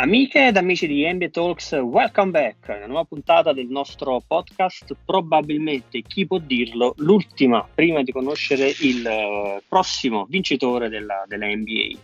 [0.00, 2.68] Amiche ed amici di NBA Talks, welcome back.
[2.68, 9.04] Una nuova puntata del nostro podcast, probabilmente chi può dirlo, l'ultima prima di conoscere il
[9.04, 11.98] uh, prossimo vincitore della, della, NBA.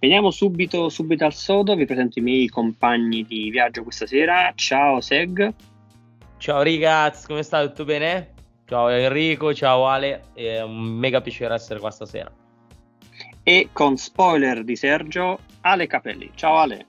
[0.00, 4.50] Veniamo subito, subito al sodo, vi presento i miei compagni di viaggio questa sera.
[4.56, 5.54] Ciao Seg.
[6.38, 7.68] Ciao ragazzi, come state?
[7.68, 8.32] Tutto bene?
[8.64, 12.32] Ciao Enrico, ciao Ale, è un mega piacere essere qua stasera.
[13.44, 16.32] E con spoiler di Sergio, Ale Capelli.
[16.34, 16.86] Ciao Ale.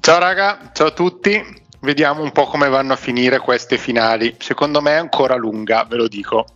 [0.00, 1.38] Ciao raga, ciao a tutti.
[1.80, 4.34] Vediamo un po' come vanno a finire queste finali.
[4.38, 6.46] Secondo me è ancora lunga, ve lo dico.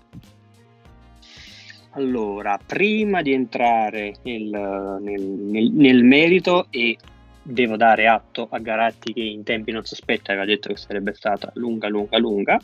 [1.91, 6.97] Allora, prima di entrare nel, nel, nel, nel merito e
[7.43, 11.51] devo dare atto a Garatti che in tempi non sospetti aveva detto che sarebbe stata
[11.57, 12.59] lunga, lunga, lunga.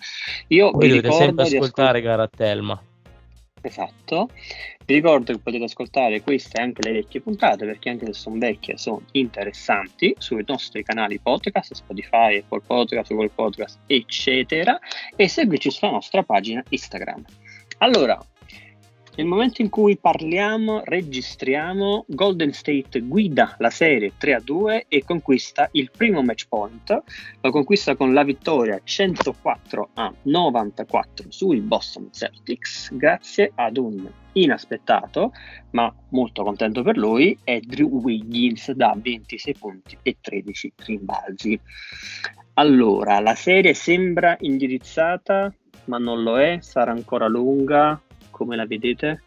[0.48, 2.82] Io Voi vi dovete sempre ascoltare ascolt- Garattelma.
[3.62, 4.30] Esatto,
[4.86, 8.38] vi ricordo che potete ascoltare queste e anche le vecchie puntate perché anche se sono
[8.38, 14.78] vecchie sono interessanti sui nostri canali podcast, Spotify, Apple Podcast, Google Podcast, eccetera
[15.14, 17.22] e seguirci sulla nostra pagina Instagram.
[17.78, 18.18] Allora,
[19.16, 25.04] nel momento in cui parliamo, registriamo, Golden State guida la serie 3 a 2 e
[25.04, 27.02] conquista il primo match point.
[27.40, 35.32] Lo conquista con la vittoria 104 a 94 sui Boston Celtics, grazie ad un inaspettato,
[35.70, 41.60] ma molto contento per lui, è Drew Wiggins da 26 punti e 13 rimbalzi.
[42.54, 45.52] Allora, la serie sembra indirizzata,
[45.86, 48.00] ma non lo è, sarà ancora lunga,
[48.40, 49.22] come la vedete?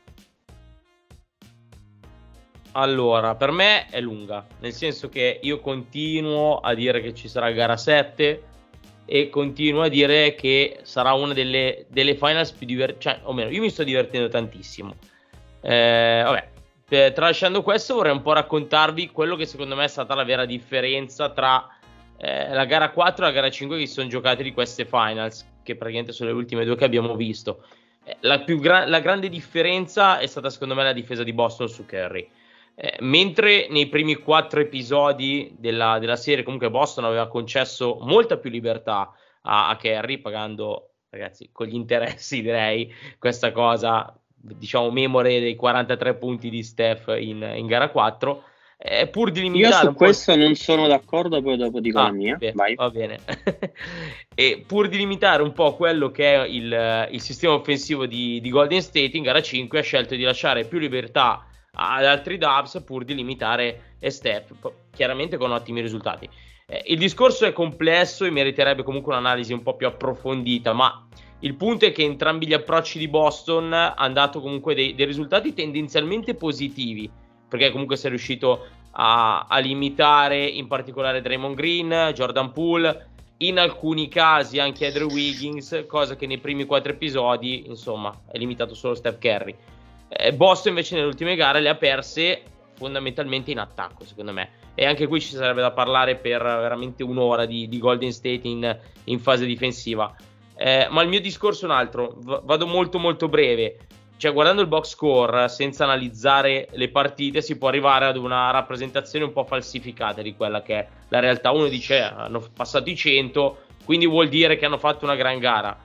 [2.71, 7.51] Allora, per me è lunga, nel senso che io continuo a dire che ci sarà
[7.51, 8.43] gara 7
[9.05, 13.51] e continuo a dire che sarà una delle, delle finals più divertenti, cioè, o meno,
[13.51, 14.95] io mi sto divertendo tantissimo.
[15.61, 16.49] Eh, vabbè,
[16.87, 20.45] per, tralasciando questo vorrei un po' raccontarvi quello che secondo me è stata la vera
[20.45, 21.67] differenza tra
[22.17, 25.45] eh, la gara 4 e la gara 5 che si sono giocate di queste finals,
[25.61, 27.63] che praticamente sono le ultime due che abbiamo visto.
[28.03, 31.85] Eh, la, gra- la, grande differenza è stata secondo me la difesa di Boston su
[31.85, 32.29] Curry.
[32.75, 38.49] Eh, mentre nei primi quattro episodi della, della, serie comunque Boston aveva concesso molta più
[38.49, 39.13] libertà
[39.43, 46.15] a, a Curry pagando ragazzi con gli interessi direi questa cosa diciamo memore dei 43
[46.15, 48.43] punti di Steph in, in gara 4
[48.85, 49.85] eh, pur di limitare.
[49.85, 52.35] Io su questo non sono d'accordo, poi dopo dico ah, la mia.
[52.35, 53.17] Beh, va bene.
[54.35, 58.49] e pur di limitare un po' quello che è il, il sistema offensivo di, di,
[58.49, 63.05] Golden State, in gara 5 ha scelto di lasciare più libertà ad altri Dubs pur
[63.05, 64.51] di limitare Steph,
[64.93, 66.27] chiaramente con ottimi risultati.
[66.67, 71.07] Eh, il discorso è complesso e meriterebbe comunque un'analisi un po' più approfondita, ma
[71.39, 75.53] il punto è che entrambi gli approcci di Boston hanno dato comunque dei, dei risultati
[75.53, 77.09] tendenzialmente positivi
[77.53, 84.07] perché comunque sei riuscito a, a limitare in particolare Draymond Green, Jordan Poole, in alcuni
[84.07, 89.19] casi anche Andrew Wiggins, cosa che nei primi quattro episodi, insomma, è limitato solo Steph
[89.19, 89.55] Curry.
[90.07, 92.41] Eh, Boston invece nelle ultime gare le ha perse
[92.73, 94.49] fondamentalmente in attacco, secondo me.
[94.73, 98.79] E anche qui ci sarebbe da parlare per veramente un'ora di, di Golden State in,
[99.03, 100.11] in fase difensiva.
[100.55, 103.77] Eh, ma il mio discorso è un altro, v- vado molto molto breve
[104.17, 109.25] cioè guardando il box score senza analizzare le partite si può arrivare ad una rappresentazione
[109.25, 111.51] un po' falsificata di quella che è la realtà.
[111.51, 115.77] Uno dice hanno passato i 100, quindi vuol dire che hanno fatto una gran gara.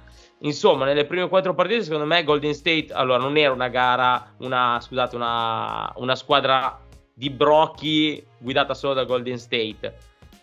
[0.42, 4.78] Insomma, nelle prime quattro partite, secondo me, Golden State allora non era una gara, una,
[4.80, 6.80] scusate, una, una squadra
[7.12, 9.96] di brocchi guidata solo da Golden State.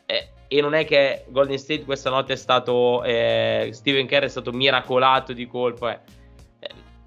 [0.05, 4.27] Eh, e non è che Golden State questa notte è stato eh, Steven Kerr è
[4.27, 5.87] stato miracolato di colpo.
[5.87, 6.23] Eh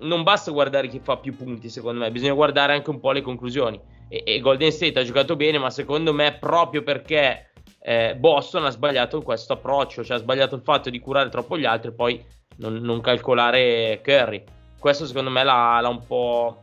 [0.01, 3.21] non basta guardare chi fa più punti, secondo me, bisogna guardare anche un po' le
[3.21, 3.81] conclusioni.
[4.09, 7.51] E, e Golden State ha giocato bene, ma secondo me proprio perché
[7.81, 11.65] eh, Boston ha sbagliato questo approccio, cioè ha sbagliato il fatto di curare troppo gli
[11.65, 12.25] altri e poi
[12.57, 14.45] non, non, calcolare Curry.
[14.79, 16.63] Questo secondo me l'ha, l'ha un po',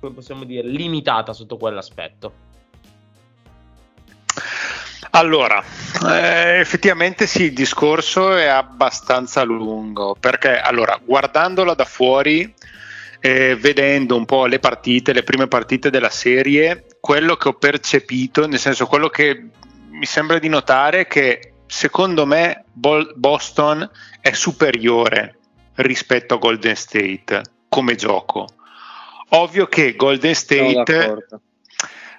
[0.00, 2.46] come possiamo dire, limitata sotto quell'aspetto.
[5.10, 5.62] Allora,
[6.06, 12.52] eh, effettivamente sì, il discorso è abbastanza lungo perché allora, guardandola da fuori,
[13.20, 18.46] eh, vedendo un po' le partite, le prime partite della serie, quello che ho percepito,
[18.46, 19.48] nel senso quello che
[19.90, 23.88] mi sembra di notare è che secondo me Boston
[24.20, 25.38] è superiore
[25.76, 28.46] rispetto a Golden State come gioco.
[29.30, 31.26] Ovvio che Golden State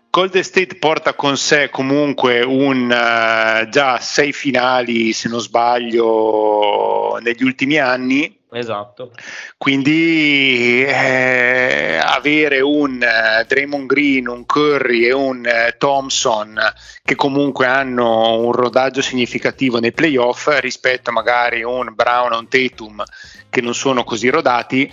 [0.10, 7.44] Golden State porta con sé comunque un uh, già sei finali, se non sbaglio, negli
[7.44, 9.12] ultimi anni Esatto.
[9.58, 16.60] Quindi eh, avere un eh, Draymond Green, un Curry e un eh, Thompson
[17.04, 23.04] che comunque hanno un rodaggio significativo nei playoff rispetto magari un Brown o un Tatum
[23.50, 24.92] che non sono così rodati,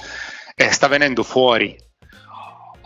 [0.54, 1.84] eh, sta venendo fuori.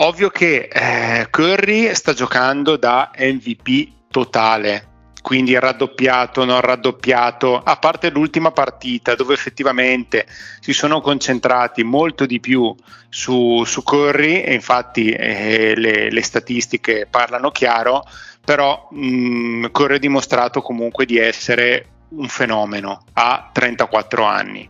[0.02, 4.88] Ovvio che eh, Curry sta giocando da MVP totale,
[5.20, 10.26] quindi raddoppiato, non raddoppiato, a parte l'ultima partita dove effettivamente
[10.60, 12.74] si sono concentrati molto di più
[13.10, 18.02] su, su Curry e infatti eh, le, le, statistiche parlano chiaro,
[18.42, 24.66] però mh, Curry ha dimostrato comunque di essere un fenomeno a 34 anni.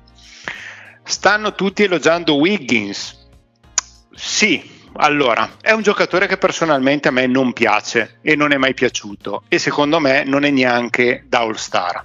[1.05, 3.17] Stanno tutti elogiando Wiggins.
[4.13, 8.75] Sì, allora, è un giocatore che personalmente a me non piace e non è mai
[8.75, 12.03] piaciuto e secondo me non è neanche da All Star.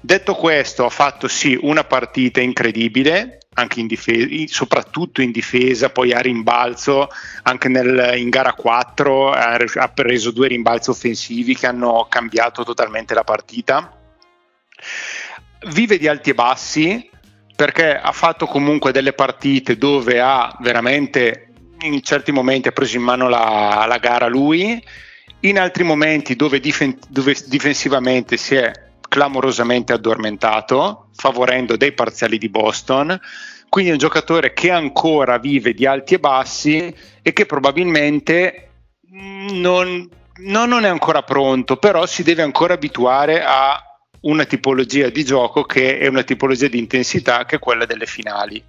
[0.00, 3.40] Detto questo, ha fatto sì una partita incredibile,
[3.74, 7.08] in difesa, soprattutto in difesa, poi a rimbalzo,
[7.42, 13.24] anche nel, in gara 4 ha preso due rimbalzi offensivi che hanno cambiato totalmente la
[13.24, 13.98] partita.
[15.66, 17.10] Vive di alti e bassi
[17.54, 21.49] perché ha fatto comunque delle partite dove ha veramente
[21.82, 24.82] in certi momenti ha preso in mano la, la gara lui,
[25.40, 28.72] in altri momenti dove, difen- dove difensivamente si è
[29.08, 33.18] clamorosamente addormentato, favorendo dei parziali di Boston.
[33.68, 38.68] Quindi è un giocatore che ancora vive di alti e bassi e che probabilmente
[39.10, 43.82] non, no, non è ancora pronto, però si deve ancora abituare a
[44.22, 48.62] una tipologia di gioco che è una tipologia di intensità che è quella delle finali.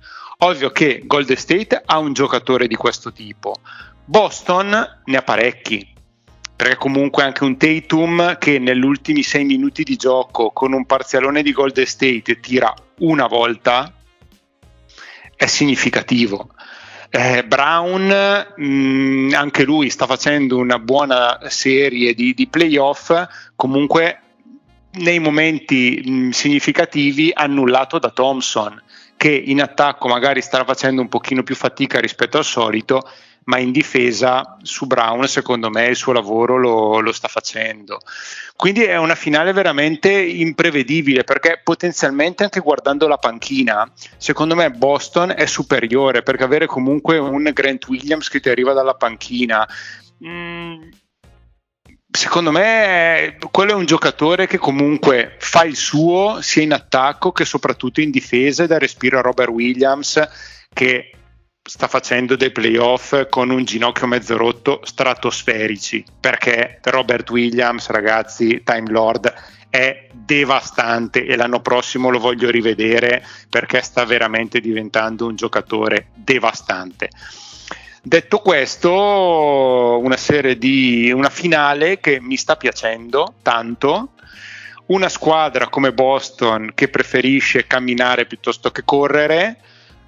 [0.44, 3.54] Ovvio che Golden State ha un giocatore di questo tipo,
[4.04, 5.88] Boston ne ha parecchi,
[6.56, 11.44] perché comunque anche un Tatum che negli ultimi sei minuti di gioco con un parzialone
[11.44, 13.94] di Golden State tira una volta
[15.36, 16.50] è significativo.
[17.12, 23.14] Eh, Brown, mh, mm, anche lui sta facendo una buona serie di, di playoff,
[23.56, 24.22] comunque
[24.94, 28.82] nei momenti mh, significativi annullato da Thompson
[29.22, 33.08] che in attacco magari sta facendo un pochino più fatica rispetto al solito,
[33.44, 38.00] ma in difesa su Brown secondo me il suo lavoro lo, lo, sta facendo.
[38.56, 43.88] Quindi è una finale veramente imprevedibile perché potenzialmente anche guardando la panchina,
[44.18, 48.96] secondo me Boston è superiore perché avere comunque un Grant Williams che ti arriva dalla
[48.96, 49.68] panchina.
[50.18, 50.82] Mh, mm,
[52.12, 57.46] secondo me quello è un giocatore che comunque fa il suo sia in attacco che
[57.46, 60.22] soprattutto in difesa e da respiro a Robert Williams
[60.74, 61.12] che
[61.64, 68.90] sta facendo dei playoff con un ginocchio mezzo rotto stratosferici perché Robert Williams ragazzi Time
[68.90, 69.34] Lord
[69.70, 77.10] è devastante e l'anno prossimo lo voglio rivedere perché sta veramente diventando un giocatore devastante
[78.04, 84.14] Detto questo, una serie di una finale che mi sta piacendo tanto.
[84.88, 89.58] Una squadra come Boston che preferisce camminare piuttosto che correre,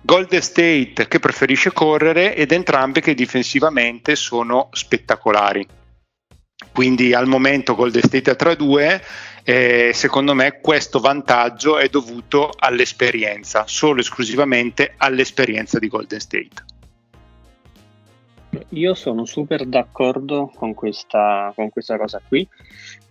[0.01, 5.65] Golden State che preferisce correre ed entrambe che difensivamente sono spettacolari.
[6.73, 9.01] Quindi al momento Golden State a 3-2
[9.43, 16.72] eh, secondo me questo vantaggio è dovuto all'esperienza, solo esclusivamente all'esperienza di Golden State.
[18.69, 22.47] Io sono super d'accordo con questa, con questa cosa qui,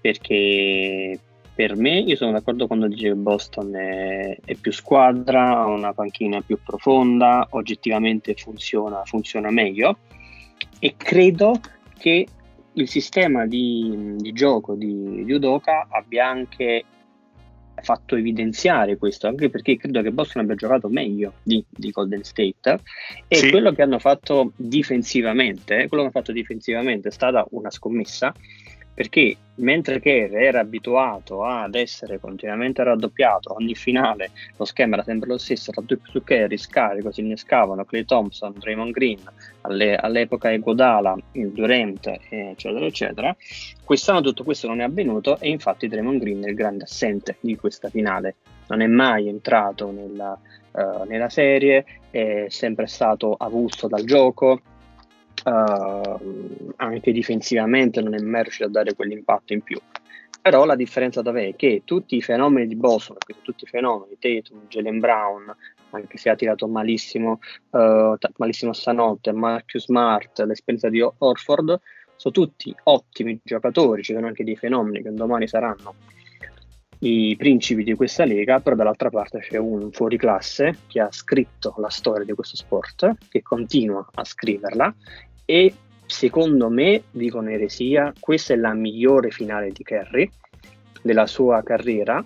[0.00, 1.18] perché
[1.54, 5.92] per me, io sono d'accordo quando dice che Boston è, è, più squadra, ha una
[5.92, 9.98] panchina più profonda, oggettivamente funziona, funziona meglio.
[10.78, 11.60] E credo
[11.98, 12.26] che
[12.72, 15.40] il sistema di, di gioco di, di
[15.90, 16.84] abbia anche
[17.82, 22.80] fatto evidenziare questo, anche perché credo che Boston abbia giocato meglio di, di Golden State
[23.28, 23.50] e sì.
[23.50, 28.32] quello che hanno fatto difensivamente, quello che hanno fatto difensivamente è stata una scommessa
[28.94, 35.28] perché mentre Kerr era abituato ad essere continuamente raddoppiato, ogni finale lo schema era sempre
[35.28, 39.20] lo stesso, raddoppio su Kerry, scarico, si innescavano Clay Thompson, Draymond Green,
[39.62, 43.36] alle, all'epoca Egodala, Durant, eccetera, eccetera.
[43.84, 47.56] Quest'anno tutto questo non è avvenuto e infatti Draymond Green è il grande assente di
[47.56, 48.36] questa finale.
[48.68, 50.38] Non è mai entrato nella,
[50.72, 54.60] uh, nella serie, è sempre stato avulso dal gioco,
[55.44, 59.78] uh, anche difensivamente non è mai riuscito a dare quell'impatto in più.
[60.40, 61.48] Però la differenza dov'è?
[61.48, 65.54] è Che tutti i fenomeni di Boston, tutti i fenomeni, Tatum, Jalen Brown,
[65.90, 67.38] anche se ha tirato malissimo,
[67.70, 71.80] uh, malissimo stanotte, Marcus Smart, l'esperienza di Orford,
[72.16, 75.94] sono tutti ottimi giocatori, ci sono anche dei fenomeni che domani saranno
[77.02, 81.88] i principi di questa lega, però dall'altra parte c'è un fuoriclasse che ha scritto la
[81.88, 84.94] storia di questo sport, che continua a scriverla
[85.52, 85.74] e
[86.06, 90.26] secondo me, dico un'eresia, questa è la migliore finale di Kerry
[91.02, 92.24] della sua carriera.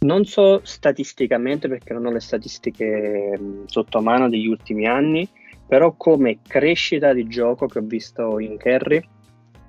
[0.00, 5.26] Non so statisticamente perché non ho le statistiche sotto mano degli ultimi anni,
[5.66, 9.02] però come crescita di gioco che ho visto in Kerry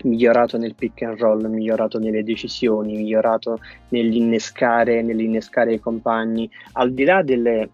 [0.03, 7.05] migliorato nel pick and roll, migliorato nelle decisioni, migliorato nell'innescare, nell'innescare i compagni, al di
[7.05, 7.69] là delle,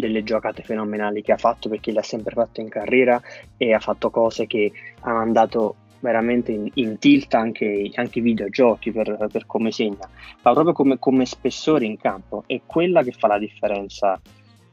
[0.00, 3.20] delle giocate fenomenali che ha fatto perché le ha sempre fatte in carriera
[3.56, 8.90] e ha fatto cose che hanno mandato veramente in, in tilt anche, anche i videogiochi
[8.90, 10.08] per, per, come segna,
[10.42, 12.42] ma proprio come, come, spessore in campo.
[12.46, 14.20] È quella che fa la differenza,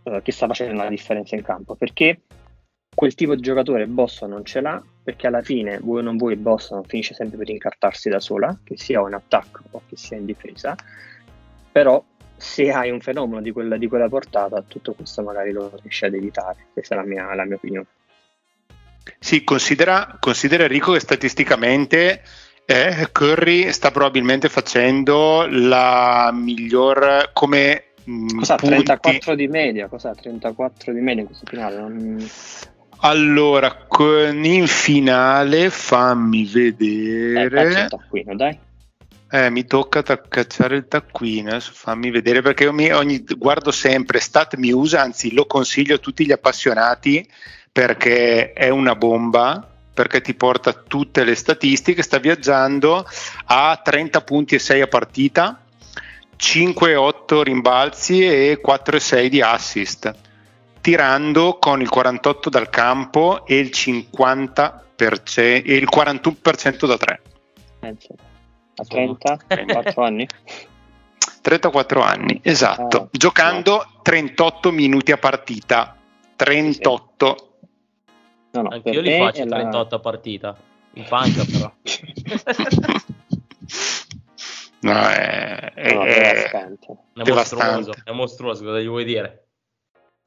[0.03, 2.21] eh, che sta facendo la differenza in campo perché
[2.95, 6.35] quel tipo di giocatore Boston non ce l'ha perché alla fine, vuoi o non vuoi,
[6.35, 10.25] Boston finisce sempre per incartarsi da sola, che sia in attacco o che sia in
[10.25, 10.75] difesa,
[11.71, 12.03] però
[12.37, 16.13] se hai un fenomeno di quella, di quella portata, tutto questo magari lo riesci ad
[16.13, 17.87] evitare, questa è la mia, la mia opinione.
[19.19, 22.21] Sì, considera, considera Enrico che statisticamente
[22.65, 27.83] eh, Curry sta probabilmente facendo la miglior come
[28.37, 29.89] Cos'ha 34 di media?
[29.89, 31.77] Cos'ha 34 di media in questo finale?
[31.77, 32.29] Non...
[32.99, 33.85] Allora,
[34.45, 37.83] in finale fammi vedere.
[37.83, 38.57] Eh, taccuino, dai.
[39.29, 44.19] Eh, mi tocca cacciare il taccuino, adesso fammi vedere perché io mi, ogni, guardo sempre
[44.19, 47.27] Stat Muse, anzi lo consiglio a tutti gli appassionati
[47.69, 53.05] perché è una bomba, perché ti porta tutte le statistiche, sta viaggiando
[53.45, 55.61] a 30 punti e 6 a partita,
[56.37, 60.25] 5-8 rimbalzi e 4-6 di assist
[60.87, 64.81] tirando con il 48 dal campo e il 50%
[65.35, 67.21] e il 41% da 3.
[68.79, 69.37] A 30?
[69.47, 70.27] 34 anni?
[71.41, 74.01] 34 anni, esatto, ah, giocando no.
[74.01, 75.95] 38 minuti a partita.
[76.35, 77.57] 38.
[78.51, 79.95] No, no, Anche io li faccio 38 la...
[79.95, 80.57] a partita,
[80.93, 81.71] in panca però.
[84.81, 89.47] no, è, è, no, è, è mostruoso, è mostruoso, cosa gli vuoi dire?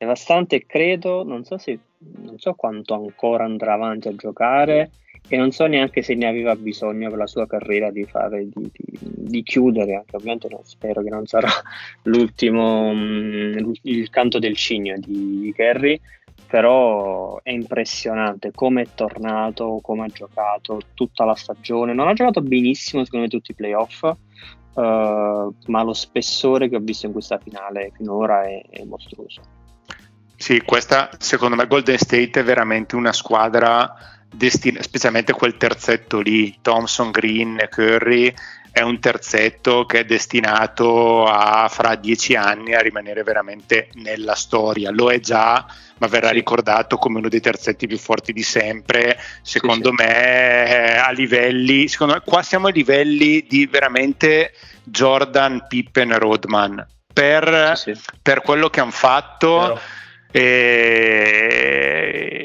[0.00, 4.92] devastante credo, non so, se, non so quanto ancora andrà avanti a giocare
[5.28, 8.70] e non so neanche se ne aveva bisogno per la sua carriera di, fare, di,
[8.72, 11.48] di, di chiudere, anche ovviamente non, spero che non sarà
[12.04, 16.00] l'ultimo, mm, il canto del cigno di Kerry,
[16.46, 22.40] però è impressionante come è tornato, come ha giocato tutta la stagione, non ha giocato
[22.40, 27.38] benissimo secondo me tutti i playoff, uh, ma lo spessore che ho visto in questa
[27.38, 29.42] finale finora è, è mostruoso.
[30.34, 33.94] Sì, questa secondo me Golden State è veramente una squadra
[34.32, 38.32] destinata, specialmente quel terzetto lì, Thompson, Green Curry,
[38.72, 44.90] è un terzetto che è destinato a fra dieci anni a rimanere veramente nella storia.
[44.90, 45.66] Lo è già,
[45.98, 46.34] ma verrà sì.
[46.34, 49.18] ricordato come uno dei terzetti più forti di sempre.
[49.42, 54.52] Secondo sì, me, a livelli, secondo me, qua siamo a livelli di veramente
[54.84, 56.86] Jordan, Pippen, Rodman.
[57.12, 57.74] Per,
[58.22, 59.58] per quello che hanno fatto.
[59.58, 59.80] Vero
[60.30, 61.50] e,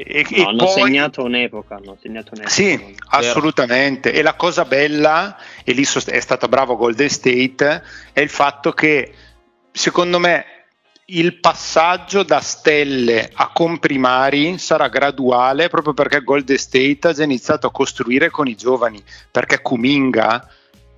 [0.07, 2.53] e, no, hanno, poi, segnato un'epoca, hanno segnato un'epoca.
[2.53, 4.11] Sì, assolutamente.
[4.11, 9.13] E la cosa bella, e lì è stato bravo Golden State, è il fatto che
[9.71, 10.45] secondo me
[11.09, 17.67] il passaggio da stelle a comprimari sarà graduale proprio perché Golden State ha già iniziato
[17.67, 20.49] a costruire con i giovani, perché Kuminga,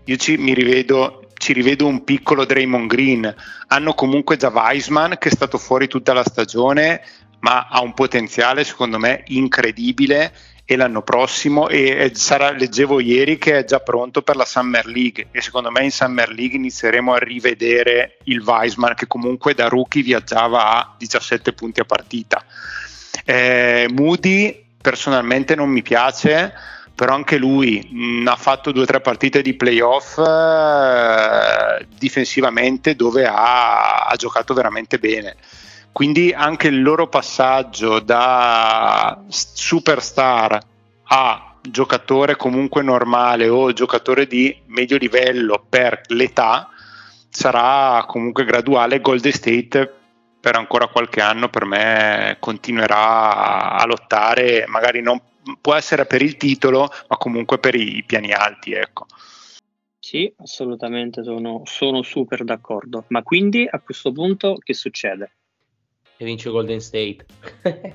[0.05, 3.35] io ci, mi rivedo ci rivedo un piccolo Draymond Green.
[3.67, 7.01] Hanno comunque già Weisman che è stato fuori tutta la stagione,
[7.39, 10.33] ma ha un potenziale secondo me incredibile
[10.69, 15.27] e l'anno prossimo e sarà, leggevo ieri che è già pronto per la Summer League
[15.31, 20.03] e secondo me in Summer League inizieremo a rivedere il Weisman che comunque da rookie
[20.03, 22.43] viaggiava a 17 punti a partita.
[23.23, 26.53] Eh, Moody personalmente non mi piace
[26.97, 33.27] però anche lui mh, ha fatto due o tre partite di playoff eh, difensivamente dove
[33.27, 35.35] ha, ha, giocato veramente bene.
[35.91, 40.59] Quindi anche il loro passaggio da superstar
[41.09, 46.67] a giocatore comunque normale o giocatore di medio livello per l'età
[47.29, 49.01] sarà comunque graduale.
[49.01, 49.93] Golden State
[50.39, 55.21] per ancora qualche anno per me continuerà a lottare, magari non
[55.61, 59.05] può essere per il titolo, ma comunque per i, piani alti, ecco.
[59.99, 63.05] Sì, assolutamente sono, sono super d'accordo.
[63.09, 65.31] Ma quindi a questo punto che succede?
[66.17, 67.25] E vince Golden State.
[67.63, 67.91] eh...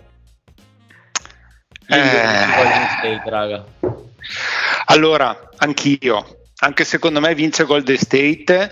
[1.86, 3.64] Golden State, raga.
[4.86, 8.70] Allora, anch'io, anche secondo me vince Golden State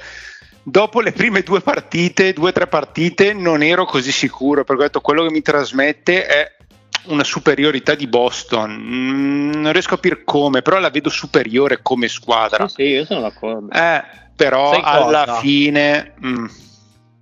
[0.63, 4.87] dopo le prime due partite, due o tre partite, non ero così sicuro perché ho
[4.87, 6.57] detto quello che mi trasmette è
[7.05, 8.71] una superiorità di Boston.
[8.73, 12.69] Mm, non riesco a capire come, però la vedo superiore come squadra.
[12.69, 13.71] Sì, sì io sono d'accordo.
[13.73, 14.03] Eh,
[14.35, 15.41] però Sai alla cosa?
[15.41, 16.15] fine...
[16.25, 16.47] Mm.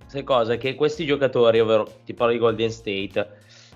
[0.05, 0.55] Sai cosa?
[0.57, 3.27] Che questi giocatori, ovvero ti parlo di Golden State,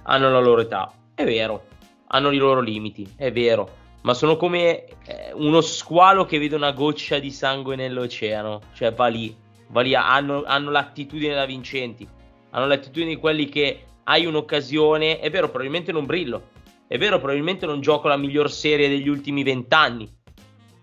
[0.03, 0.91] hanno la loro età.
[1.13, 1.65] È vero,
[2.07, 3.81] hanno i loro limiti, è vero.
[4.01, 8.61] Ma sono come eh, uno squalo che vede una goccia di sangue nell'oceano.
[8.73, 9.35] Cioè va lì,
[9.67, 12.07] va lì, hanno, hanno l'attitudine da vincenti.
[12.49, 16.49] Hanno l'attitudine di quelli che hai un'occasione, è vero, probabilmente non brillo,
[16.87, 20.11] è vero, probabilmente non gioco la miglior serie degli ultimi vent'anni,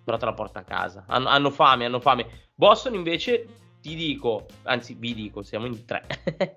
[0.05, 1.05] però te la porta a casa.
[1.07, 2.49] Hanno, hanno, fame, hanno fame.
[2.55, 3.47] Boston invece,
[3.81, 6.07] ti dico, anzi vi dico, siamo in tre,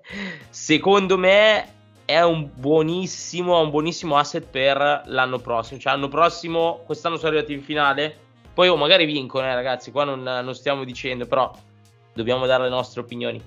[0.50, 5.78] secondo me è un buonissimo, un buonissimo asset per l'anno prossimo.
[5.78, 8.16] Cioè, l'anno prossimo, quest'anno sono arrivati in finale,
[8.52, 11.50] poi oh, magari vincono, eh, ragazzi, qua non, non stiamo dicendo, però
[12.12, 13.42] dobbiamo dare le nostre opinioni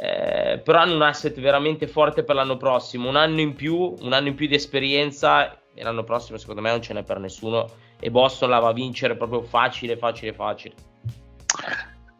[0.00, 4.12] eh, però hanno un asset veramente forte per l'anno prossimo, un anno in più, un
[4.12, 7.68] anno in più di esperienza e l'anno prossimo secondo me non ce n'è per nessuno
[7.98, 10.74] e Boston la va a vincere proprio facile, facile, facile.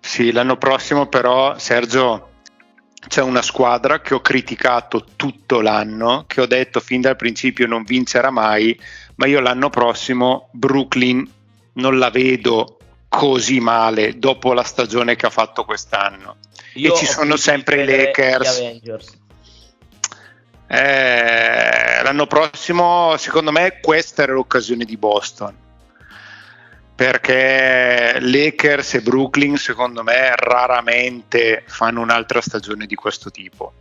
[0.00, 2.30] Sì, l'anno prossimo però Sergio
[3.06, 7.85] c'è una squadra che ho criticato tutto l'anno, che ho detto fin dal principio non
[7.85, 8.78] vincerà mai,
[9.16, 11.25] ma io l'anno prossimo Brooklyn
[11.75, 12.77] non la vedo
[13.08, 16.36] così male dopo la stagione che ha fatto quest'anno.
[16.74, 18.58] Io e ci sono sempre i Lakers.
[20.70, 25.56] Eh, l'anno prossimo, secondo me, questa era l'occasione di Boston.
[26.94, 33.72] Perché Lakers e Brooklyn, secondo me, raramente fanno un'altra stagione di questo tipo.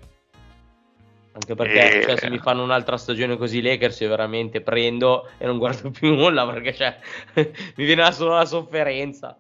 [1.38, 2.04] Anche perché e...
[2.04, 6.16] cioè, se mi fanno un'altra stagione così Lakers io veramente prendo e non guardo più
[6.16, 6.98] nulla perché cioè,
[7.76, 9.38] mi viene solo la sofferenza.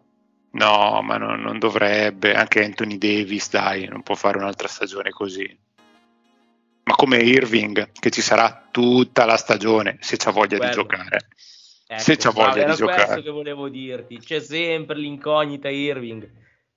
[0.51, 2.33] No, ma no, non dovrebbe.
[2.33, 5.57] Anche Anthony Davis, dai, non può fare un'altra stagione così.
[6.83, 10.67] Ma come Irving, che ci sarà tutta la stagione se c'ha voglia Quello.
[10.67, 11.27] di giocare.
[11.87, 13.03] Ecco, se c'ha voglia di giocare.
[13.03, 14.19] questo che volevo dirti.
[14.19, 16.29] C'è sempre l'incognita Irving.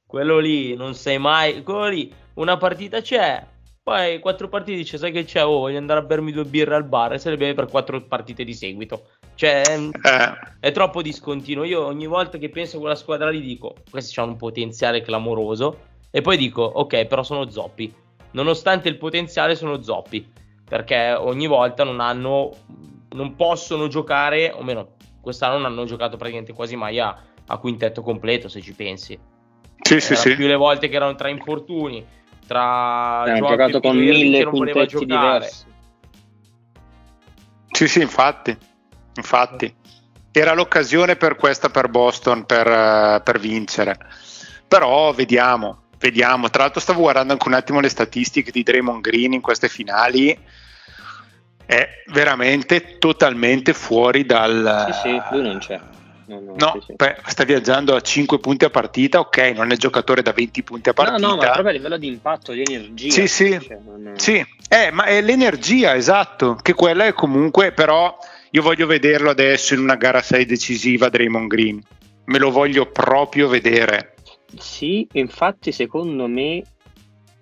[0.04, 1.62] Quello lì, non sai mai.
[1.62, 3.46] Quello lì, una partita c'è.
[3.90, 5.44] Poi quattro partite dice, sai che c'è?
[5.44, 8.00] Oh, voglio andare a bermi due birre al bar e se le beve per quattro
[8.00, 9.06] partite di seguito.
[9.34, 10.38] Cioè, è, eh.
[10.60, 11.64] è, troppo discontinuo.
[11.64, 15.76] Io ogni volta che penso a quella squadra lì dico, questi hanno un potenziale clamoroso.
[16.08, 17.92] E poi dico, ok, però sono zoppi.
[18.30, 20.24] Nonostante il potenziale sono zoppi.
[20.68, 22.52] Perché ogni volta non hanno,
[23.14, 28.02] non possono giocare, o meno, quest'anno non hanno giocato praticamente quasi mai a, a quintetto
[28.02, 29.18] completo, se ci pensi.
[29.82, 30.36] Sì, sì, sì.
[30.36, 32.06] Più le volte che erano tra infortuni,
[32.50, 33.26] tra...
[33.26, 35.64] Eh, hanno giocato con mille quintetti diversi.
[37.70, 38.56] Sì, sì, infatti
[39.14, 39.72] infatti.
[40.32, 43.96] Era l'occasione per questa per Boston per, uh, per, vincere.
[44.66, 46.48] Però vediamo vediamo.
[46.48, 50.36] Tra l'altro stavo guardando anche un attimo le statistiche di Draymond Green in queste finali.
[51.66, 55.78] È veramente totalmente fuori dal sì sì lui non c'è
[56.34, 57.30] no, no, no sì, sì.
[57.30, 60.92] sta viaggiando a 5 punti a partita ok non è giocatore da 20 punti a
[60.92, 64.12] partita no no ma proprio a livello di impatto di energia sì sì, cioè, non...
[64.16, 64.44] sì.
[64.72, 68.16] Eh, ma è l'energia esatto che quella è comunque però
[68.52, 71.80] io voglio vederlo adesso in una gara 6 decisiva Draymond Green.
[72.24, 74.14] Me lo voglio proprio vedere.
[74.58, 76.62] Sì, infatti secondo me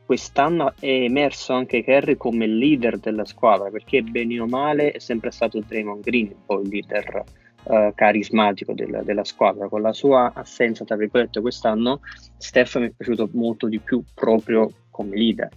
[0.05, 5.31] quest'anno è emerso anche Kerry come leader della squadra perché bene o male è sempre
[5.31, 7.25] stato Draymond Green poi il leader
[7.65, 12.01] uh, carismatico della, della, squadra con la sua assenza tra virgolette quest'anno
[12.37, 15.49] Steph mi è piaciuto molto di più proprio come leader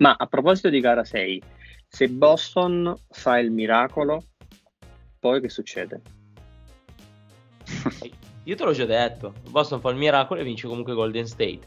[0.00, 1.42] ma a proposito di gara 6
[1.88, 4.24] se Boston fa il miracolo
[5.22, 6.00] poi che succede?
[8.42, 11.60] Io te l'ho già detto, Boston fa il miracolo e vince comunque Golden State.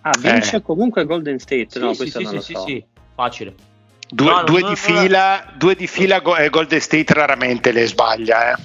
[0.00, 0.62] Ah, vince eh.
[0.62, 1.66] comunque Golden State?
[1.68, 3.54] Sì, no, sì, sì, sì, sì, sì, facile.
[4.14, 8.62] Due, no, due, di fila, due, di fila, eh, Golden State raramente le sbaglia, eh.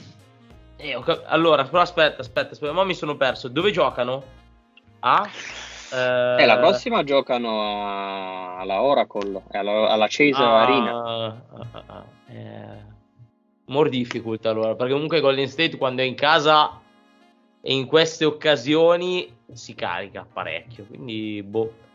[0.77, 3.47] Eh, allora, però aspetta, aspetta, aspetta, ma mi sono perso.
[3.47, 4.23] Dove giocano?
[4.99, 5.27] A?
[5.93, 10.91] Eh, la prossima giocano alla Oracle, alla, alla Chase ah, Arena.
[10.91, 12.95] Ah, ah, ah, eh
[13.67, 16.79] more difficult allora, perché comunque Golden State quando è in casa
[17.61, 21.85] e in queste occasioni si carica parecchio, quindi boh.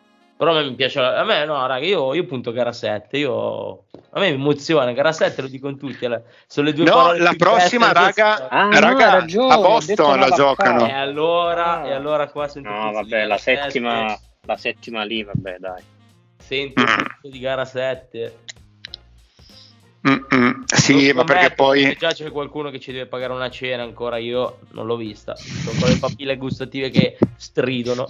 [0.43, 3.85] Però a me mi piace, a me no, raga, io, io punto gara 7, io,
[4.11, 6.05] a me mi emoziona, gara 7 lo dicono tutti,
[6.49, 10.89] sono le due no, la prossima raga, ah, raga no, ragione, a Boston la giocano.
[10.89, 11.87] E allora, ah.
[11.87, 15.83] e allora qua sento No, vabbè, la settima, la settima lì, vabbè, dai.
[16.39, 17.31] Sento mm.
[17.31, 18.39] di gara 7.
[20.09, 20.65] Mm-mm.
[20.67, 21.97] Sì, ma perché poi.
[21.97, 25.37] Già c'è qualcuno che ci deve pagare una cena, ancora io non l'ho vista.
[25.37, 28.07] Sono con le papille gustative che stridono.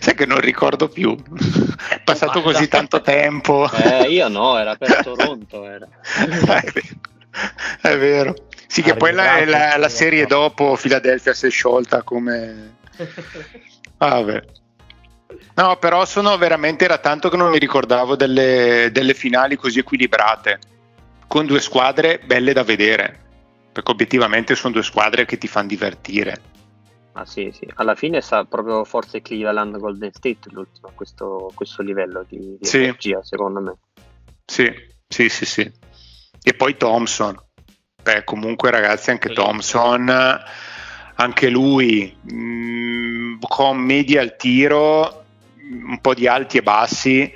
[0.00, 1.14] Sai che non ricordo più.
[1.14, 3.70] È passato così tanto tempo.
[3.70, 5.66] Eh, io no, era per Toronto.
[5.66, 5.86] Era.
[7.82, 8.34] È vero.
[8.66, 12.76] Sì, che poi la, la, la serie dopo Philadelphia si è sciolta come.
[13.98, 14.42] Vabbè.
[15.54, 20.58] No, però sono veramente era tanto che non mi ricordavo delle, delle finali così equilibrate
[21.30, 23.16] con due squadre belle da vedere,
[23.70, 26.40] perché obiettivamente sono due squadre che ti fanno divertire.
[27.12, 31.82] Ah sì, sì, alla fine sa proprio forse Cleveland Golden State l'ultimo a questo, questo,
[31.82, 32.78] livello di, di sì.
[32.78, 33.74] energia, secondo me.
[34.44, 34.68] Sì,
[35.06, 35.72] sì, sì, sì.
[36.42, 37.40] E poi Thompson.
[38.02, 39.34] Beh, comunque ragazzi, anche sì.
[39.34, 40.42] Thompson,
[41.14, 45.26] anche lui mh, mm, con media al tiro,
[45.70, 47.32] un po' di alti e bassi,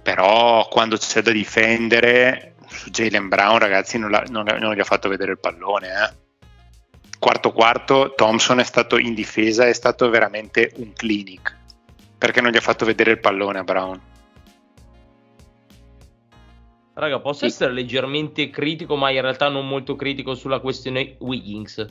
[0.00, 5.08] però quando c'è da difendere su Jalen Brown, ragazzi, non, non, non, gli ha fatto
[5.08, 5.88] vedere il pallone.
[5.88, 6.22] Eh.
[7.18, 11.62] Quarto quarto, Thompson è stato in difesa, è stato veramente un clinic
[12.24, 14.00] perché non gli ha fatto vedere il pallone a Brown.
[16.94, 17.46] Raga, posso sì.
[17.46, 21.86] essere leggermente critico, ma in realtà non molto critico sulla questione Wiggins.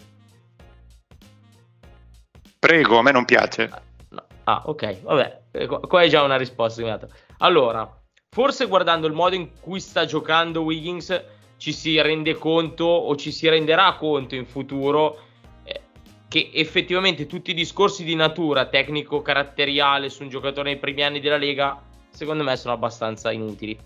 [2.57, 3.69] Prego, a me non piace.
[4.09, 4.25] No.
[4.45, 7.07] Ah, ok, vabbè, eh, qua è già una risposta.
[7.37, 8.02] Allora,
[8.33, 11.23] Forse guardando il modo in cui sta giocando Wiggins
[11.57, 15.19] ci si rende conto o ci si renderà conto in futuro
[15.63, 15.79] eh,
[16.27, 21.37] che effettivamente tutti i discorsi di natura tecnico-caratteriale su un giocatore nei primi anni della
[21.37, 23.77] Lega secondo me sono abbastanza inutili.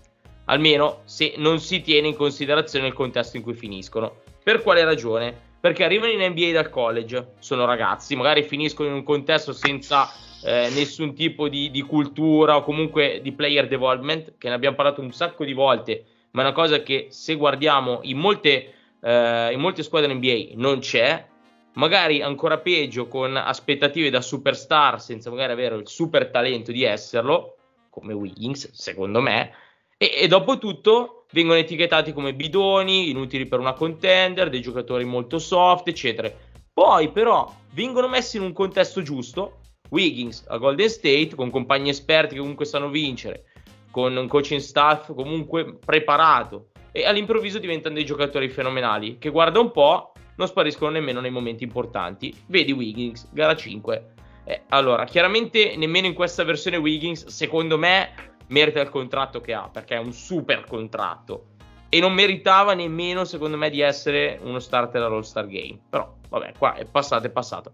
[0.46, 4.22] Almeno se non si tiene in considerazione il contesto in cui finiscono.
[4.42, 5.38] Per quale ragione?
[5.60, 10.10] Perché arrivano in NBA dal college, sono ragazzi, magari finiscono in un contesto senza
[10.42, 15.00] eh, nessun tipo di, di, cultura o comunque di player development, che ne abbiamo parlato
[15.00, 19.60] un sacco di volte, ma è una cosa che se guardiamo in molte, eh, in
[19.60, 21.26] molte squadre NBA non c'è,
[21.74, 27.56] magari ancora peggio con aspettative da superstar senza magari avere il super talento di esserlo,
[27.90, 29.52] come Wiggins, secondo me,
[29.96, 35.38] e, e dopo tutto vengono etichettati come bidoni, inutili per una contender, dei giocatori molto
[35.38, 36.32] soft, eccetera.
[36.72, 39.58] Poi però vengono messi in un contesto giusto
[39.90, 43.44] Wiggins a Golden State con compagni esperti che comunque sanno vincere,
[43.90, 49.70] con un coaching staff comunque preparato e all'improvviso diventano dei giocatori fenomenali che guarda un
[49.70, 52.34] po' non spariscono nemmeno nei momenti importanti.
[52.46, 54.12] Vedi Wiggins, gara 5.
[54.44, 58.14] Eh, allora, chiaramente nemmeno in questa versione Wiggins, secondo me,
[58.48, 61.46] merita il contratto che ha, perché è un super contratto.
[61.88, 65.78] E non meritava nemmeno, secondo me, di essere uno starter all'All-Star Game.
[65.90, 67.72] Però, vabbè, qua è passato, è passato.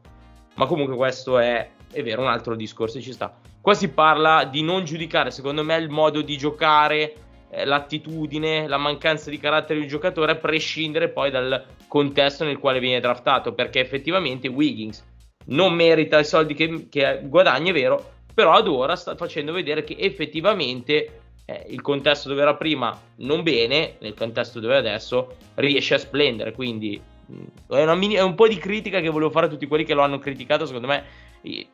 [0.54, 3.34] Ma comunque questo è è vero, un altro discorso ci sta.
[3.60, 7.14] Qua si parla di non giudicare, secondo me, il modo di giocare,
[7.50, 12.58] eh, l'attitudine, la mancanza di carattere di un giocatore, a prescindere poi dal contesto nel
[12.58, 15.02] quale viene draftato, perché effettivamente Wiggins
[15.46, 19.84] non merita i soldi che, che guadagna, è vero, però ad ora sta facendo vedere
[19.84, 25.94] che effettivamente eh, il contesto dove era prima non bene, nel contesto dove adesso riesce
[25.94, 29.48] a splendere, quindi mm, è, mini- è, un po' di critica che volevo fare a
[29.48, 31.04] tutti quelli che lo hanno criticato, secondo me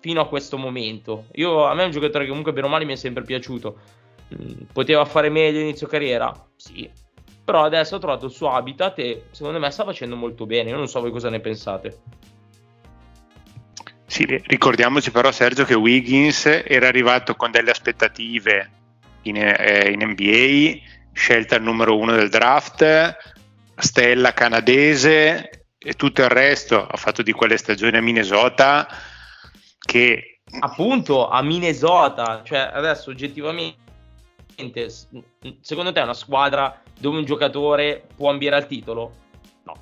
[0.00, 1.26] fino a questo momento.
[1.34, 3.78] Io, a me è un giocatore che comunque bene o male mi è sempre piaciuto.
[4.34, 6.32] Mm, poteva fare meglio inizio carriera?
[6.56, 6.90] Sì.
[7.44, 10.70] Però adesso ha trovato il suo habitat e secondo me sta facendo molto bene.
[10.70, 11.98] Io non so voi cosa ne pensate.
[14.06, 18.70] Sì, ricordiamoci però Sergio che Wiggins era arrivato con delle aspettative
[19.22, 20.80] in, eh, in NBA,
[21.12, 23.16] scelta il numero uno del draft,
[23.76, 26.84] stella canadese e tutto il resto.
[26.84, 28.88] Ha fatto di quelle stagioni a Minnesota
[29.90, 33.74] che appunto a Minnesota, cioè adesso oggettivamente
[35.60, 39.12] secondo te è una squadra dove un giocatore può ambire al titolo?
[39.64, 39.74] No.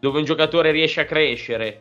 [0.00, 1.80] Dove un giocatore riesce a crescere?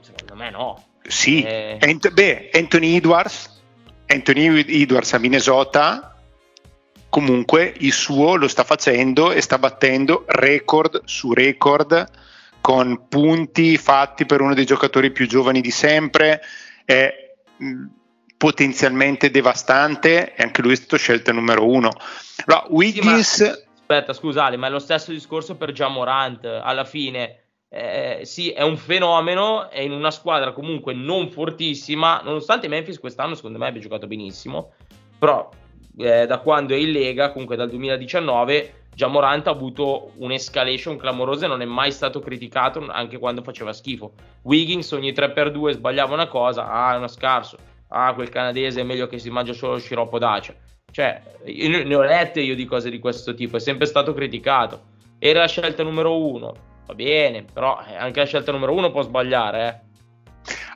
[0.00, 0.84] Secondo me no.
[1.02, 1.78] Sì, eh...
[1.80, 3.62] Ant- beh, Anthony Edwards,
[4.06, 6.14] Anthony Edwards a Minnesota
[7.08, 12.06] comunque il suo lo sta facendo e sta battendo record su record
[12.68, 16.42] con punti fatti per uno dei giocatori più giovani di sempre,
[16.84, 17.10] è
[17.62, 17.86] mm,
[18.36, 21.90] potenzialmente devastante e anche lui è stato scelto numero uno.
[22.44, 23.36] Allora, Wiggins...
[23.36, 27.44] Sì, ma, aspetta, scusate, ma è lo stesso discorso per Jamorant, alla fine...
[27.70, 33.34] Eh, sì, è un fenomeno, è in una squadra comunque non fortissima, nonostante Memphis quest'anno
[33.34, 34.72] secondo me abbia giocato benissimo,
[35.18, 35.50] però
[35.98, 41.44] eh, da quando è in Lega, comunque dal 2019, Già Morant ha avuto un'escalation clamorosa
[41.44, 44.10] e non è mai stato criticato anche quando faceva schifo.
[44.42, 47.58] Wiggins ogni 3x2 sbagliava una cosa, ah è uno scarso,
[47.90, 50.52] ah quel canadese è meglio che si mangia solo lo sciroppo d'acia.
[50.90, 54.82] Cioè, io ne ho lette io di cose di questo tipo, è sempre stato criticato.
[55.20, 56.52] Era la scelta numero uno,
[56.84, 59.86] va bene, però eh, anche la scelta numero uno può sbagliare, eh.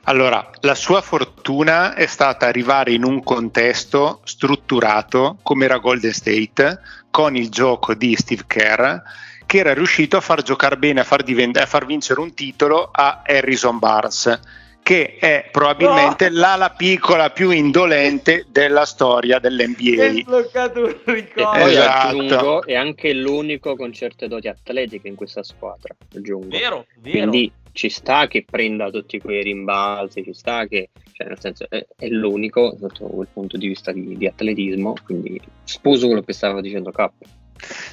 [0.05, 6.79] Allora, la sua fortuna è stata arrivare in un contesto strutturato come era Golden State
[7.13, 8.97] con il gioco di Steve Kerr
[9.45, 12.89] che era riuscito a far giocare bene, a far, divent- a far vincere un titolo
[12.91, 14.39] a Harrison Barnes
[14.81, 16.39] che è probabilmente no.
[16.39, 20.03] l'ala piccola più indolente della storia dell'NBA.
[20.03, 21.65] È bloccato un ricordo.
[21.65, 22.07] Esatto.
[22.07, 25.95] Aggiungo, è anche l'unico con certe doti atletiche in questa squadra.
[26.15, 26.47] Aggiungo.
[26.47, 27.11] Vero, vero.
[27.11, 31.85] Quindi ci sta che prenda tutti quei rimbalzi, ci sta che, cioè nel senso, è,
[31.97, 36.61] è l'unico sotto quel punto di vista di, di, atletismo, quindi sposo quello che stava
[36.61, 37.09] dicendo K.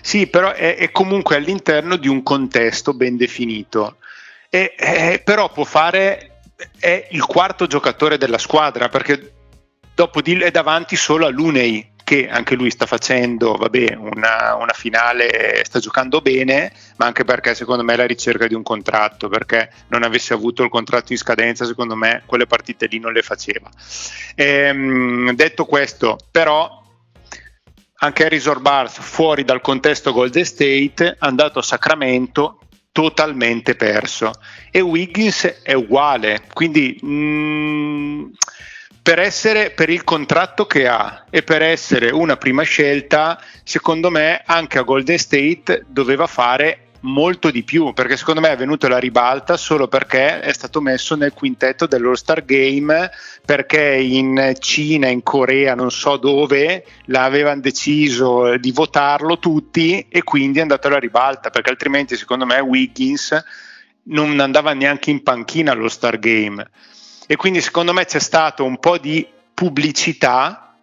[0.02, 3.96] Sì, però è, è comunque all'interno di un contesto ben definito.
[4.50, 6.40] E, eh, però può fare
[6.78, 9.32] è il quarto giocatore della squadra perché
[9.94, 14.72] dopo di è davanti solo a Lunei che anche lui sta facendo vabbè, una, una,
[14.72, 19.28] finale, sta giocando bene, ma anche perché secondo me è la ricerca di un contratto,
[19.28, 23.22] perché non avesse avuto il contratto in scadenza, secondo me quelle partite lì non le
[23.22, 23.70] faceva.
[24.34, 26.82] Ehm, detto questo, però
[27.98, 32.58] anche Harrison Barnes fuori dal contesto Golden State, andato a Sacramento,
[32.90, 34.32] totalmente perso
[34.72, 38.24] e Wiggins è uguale quindi mh, mm,
[39.10, 44.40] per essere per il contratto che ha e per essere una prima scelta secondo me
[44.46, 48.98] anche a Golden State doveva fare molto di più perché secondo me è venuto la
[48.98, 53.10] ribalta solo perché è stato messo nel quintetto dell'All Star Game
[53.44, 60.60] perché in Cina, in Corea, non so dove l'avevano deciso di votarlo tutti e quindi
[60.60, 63.36] è andato alla ribalta perché altrimenti secondo me Wiggins
[64.04, 66.64] non andava neanche in panchina allo Star Game
[67.30, 70.74] e quindi secondo me c'è stato un po' di pubblicità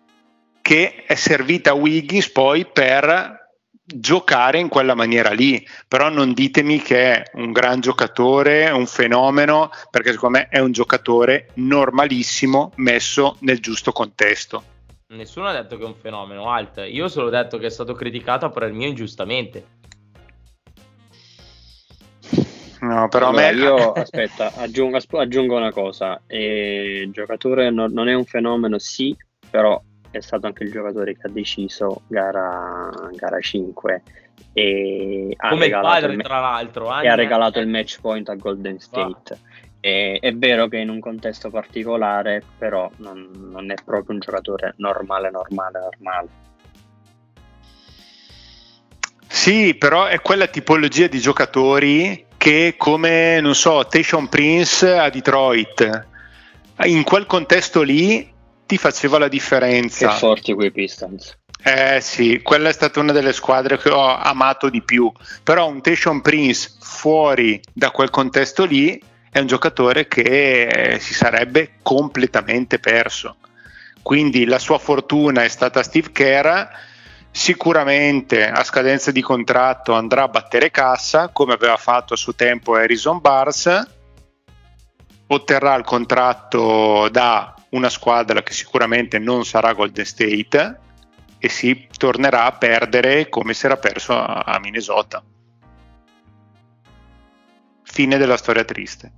[0.61, 3.49] che è servita a Wiggins poi per
[3.83, 9.71] giocare in quella maniera lì, però non ditemi che è un gran giocatore, un fenomeno,
[9.91, 14.63] perché secondo me è un giocatore normalissimo messo nel giusto contesto.
[15.07, 16.81] Nessuno ha detto che è un fenomeno, Alt.
[16.89, 19.65] Io ho solo detto che è stato criticato per il mio ingiustamente.
[22.87, 23.57] No, però allora, me...
[23.57, 26.21] io aspetta, aggiungo, aggiungo una cosa.
[26.27, 29.15] Il giocatore no, non è un fenomeno, sì,
[29.49, 34.03] però è stato anche il giocatore che ha deciso gara, gara 5
[34.53, 38.35] e ha come il padre il, tra l'altro e ha regalato il match point a
[38.35, 39.37] Golden State ah.
[39.79, 44.73] e, è vero che in un contesto particolare però non, non, è proprio un giocatore
[44.77, 46.29] normale normale normale
[49.27, 56.07] sì però è quella tipologia di giocatori che come non so Tation Prince a Detroit
[56.85, 58.33] in quel contesto lì
[58.65, 60.07] ti faceva la differenza.
[60.07, 61.37] Che forti quei Pistons.
[61.61, 65.11] Eh sì, quella è stata una delle squadre che ho amato di più,
[65.43, 68.97] però un Tation Prince fuori da quel contesto lì
[69.29, 73.35] è un giocatore che si sarebbe completamente perso.
[74.01, 76.65] Quindi la sua fortuna è stata Steve Kerr,
[77.37, 82.73] sicuramente a scadenza di contratto andrà a battere cassa come aveva fatto a suo tempo
[82.73, 83.87] Harrison Bars,
[85.27, 90.79] otterrà il contratto da una squadra che sicuramente non sarà Golden State
[91.37, 95.23] e si tornerà a perdere come si era perso a Minnesota.
[97.83, 99.11] Fine della storia triste.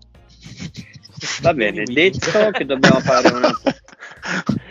[1.41, 3.49] Va bene, detto che dobbiamo fare una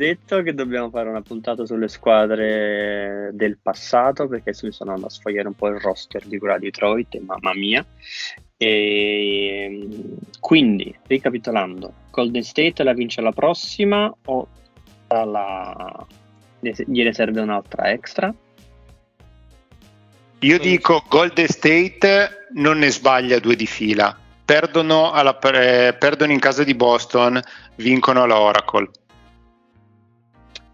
[0.00, 5.10] detto che dobbiamo fare una puntata sulle squadre del passato perché mi sono andato a
[5.10, 7.84] sfogliare un po' il roster di quella Detroit mamma mia.
[8.56, 9.88] E
[10.40, 14.48] quindi ricapitolando Golden State la vince la prossima o
[15.08, 16.06] la...
[16.60, 18.32] gliene serve un'altra extra?
[20.38, 24.18] Io dico Golden State non ne sbaglia due di fila.
[24.46, 27.38] Perdono, alla, eh, perdono in casa di Boston
[27.76, 28.90] vincono alla Oracle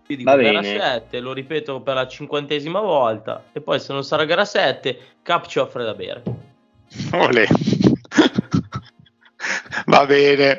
[0.07, 3.45] io dico Va gara 7, lo ripeto per la cinquantesima volta.
[3.53, 6.23] E poi se non sarà gara 7, Cap ci offre da bere.
[7.13, 7.47] Olè.
[9.87, 10.59] Va bene.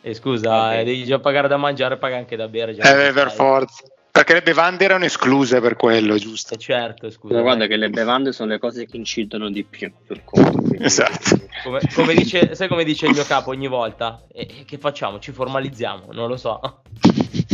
[0.00, 0.80] E scusa, okay.
[0.80, 2.72] eh, devi già pagare da mangiare, paga anche da bere.
[2.72, 3.82] eh, per forza.
[4.16, 6.54] Perché le bevande erano escluse per quello, giusto?
[6.54, 7.34] Eh certo, scusa.
[7.34, 10.62] Ma guarda che le bevande sono le cose che incidono di più sul conto.
[10.62, 10.84] Quindi...
[10.84, 11.38] Esatto.
[11.62, 14.22] Come, come dice, sai come dice il mio capo ogni volta?
[14.32, 15.18] E, che facciamo?
[15.18, 16.12] Ci formalizziamo?
[16.12, 16.60] Non lo so.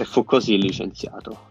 [0.00, 1.48] E fu così licenziato.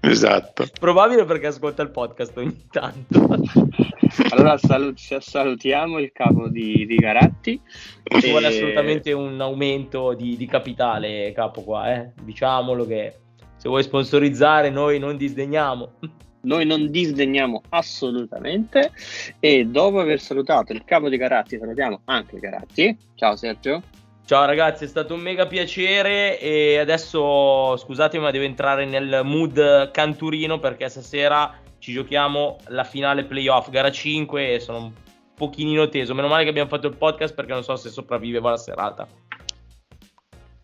[0.00, 0.66] Esatto.
[0.78, 3.26] Probabile perché ascolta il podcast ogni tanto.
[4.30, 7.58] allora salut- salutiamo il capo di, di Garatti.
[8.02, 8.30] Ci e...
[8.30, 12.12] vuole assolutamente un aumento di, di capitale, capo qua, eh?
[12.22, 13.14] diciamolo che
[13.56, 15.92] se vuoi sponsorizzare noi non disdegniamo.
[16.40, 18.92] Noi non disdegniamo assolutamente
[19.40, 22.96] e dopo aver salutato il capo di Garatti salutiamo anche Garatti.
[23.14, 23.82] Ciao Sergio.
[24.28, 29.90] Ciao ragazzi, è stato un mega piacere e adesso scusatemi ma devo entrare nel mood
[29.90, 34.92] canturino perché stasera ci giochiamo la finale playoff gara 5 e sono un
[35.34, 36.14] pochino teso.
[36.14, 39.08] Meno male che abbiamo fatto il podcast perché non so se sopravvivevo la serata.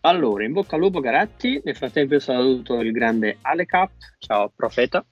[0.01, 5.03] Allora, in bocca al lupo Garatti, nel frattempo saluto il grande Alecap, ciao Profeta.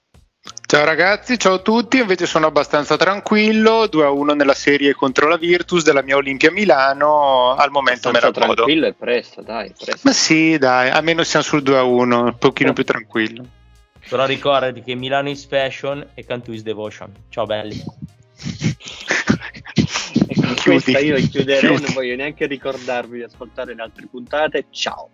[0.73, 5.83] Ciao ragazzi, ciao a tutti, invece sono abbastanza tranquillo, 2-1 nella serie contro la Virtus
[5.83, 8.53] della mia Olimpia Milano, al momento me la godo.
[8.53, 10.01] tranquillo e presto, dai, presto.
[10.01, 12.73] Ma sì, dai, almeno siamo sul 2-1, un pochino oh.
[12.73, 13.45] più tranquillo.
[14.09, 17.13] Però ricordati che Milano is fashion e Cantu is devotion.
[17.29, 17.79] Ciao belli.
[20.27, 24.65] e con questa io chiuderei, non voglio neanche ricordarvi di ascoltare le altre puntate.
[24.71, 25.11] Ciao.